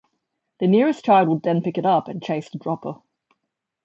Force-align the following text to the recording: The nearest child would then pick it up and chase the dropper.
The 0.57 0.65
nearest 0.65 1.05
child 1.05 1.29
would 1.29 1.43
then 1.43 1.61
pick 1.61 1.77
it 1.77 1.85
up 1.85 2.07
and 2.07 2.23
chase 2.23 2.49
the 2.49 2.57
dropper. 2.57 2.95